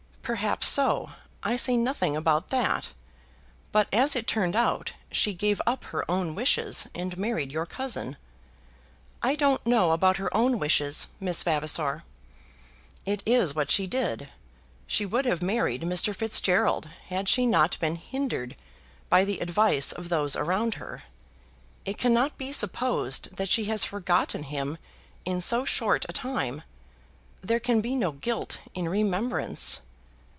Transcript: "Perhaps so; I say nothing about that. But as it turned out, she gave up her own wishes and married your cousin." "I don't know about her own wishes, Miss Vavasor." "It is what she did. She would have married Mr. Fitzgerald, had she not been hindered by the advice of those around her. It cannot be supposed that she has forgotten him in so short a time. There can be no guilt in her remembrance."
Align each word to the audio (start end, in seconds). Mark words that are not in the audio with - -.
"Perhaps 0.23 0.67
so; 0.69 1.09
I 1.43 1.57
say 1.57 1.75
nothing 1.75 2.15
about 2.15 2.51
that. 2.51 2.91
But 3.73 3.89
as 3.93 4.15
it 4.15 4.27
turned 4.27 4.55
out, 4.55 4.93
she 5.11 5.33
gave 5.33 5.59
up 5.67 5.83
her 5.85 6.09
own 6.09 6.35
wishes 6.35 6.87
and 6.95 7.17
married 7.17 7.51
your 7.51 7.65
cousin." 7.65 8.15
"I 9.21 9.35
don't 9.35 9.65
know 9.65 9.91
about 9.91 10.15
her 10.17 10.33
own 10.33 10.57
wishes, 10.57 11.07
Miss 11.19 11.43
Vavasor." 11.43 12.05
"It 13.05 13.21
is 13.25 13.53
what 13.53 13.71
she 13.71 13.87
did. 13.87 14.29
She 14.87 15.05
would 15.05 15.25
have 15.25 15.41
married 15.41 15.81
Mr. 15.81 16.15
Fitzgerald, 16.15 16.85
had 17.09 17.27
she 17.27 17.45
not 17.45 17.77
been 17.81 17.95
hindered 17.97 18.55
by 19.09 19.25
the 19.25 19.41
advice 19.41 19.91
of 19.91 20.07
those 20.07 20.37
around 20.37 20.75
her. 20.75 21.03
It 21.83 21.97
cannot 21.97 22.37
be 22.37 22.53
supposed 22.53 23.35
that 23.35 23.49
she 23.49 23.65
has 23.65 23.83
forgotten 23.83 24.43
him 24.43 24.77
in 25.25 25.41
so 25.41 25.65
short 25.65 26.05
a 26.07 26.13
time. 26.13 26.61
There 27.41 27.59
can 27.59 27.81
be 27.81 27.95
no 27.97 28.13
guilt 28.13 28.59
in 28.73 28.85
her 28.85 28.91
remembrance." 28.91 29.81